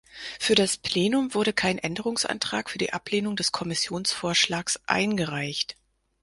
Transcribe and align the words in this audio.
Für 0.39 0.55
das 0.55 0.77
Plenum 0.77 1.35
wurde 1.35 1.53
kein 1.53 1.77
Änderungsantrag 1.77 2.71
für 2.71 2.79
die 2.79 2.91
Ablehnung 2.91 3.35
des 3.35 3.51
Kommissionsvorschlags 3.51 4.79
eingereicht. 4.87 5.75